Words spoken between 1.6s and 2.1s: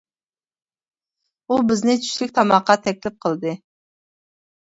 بىزنى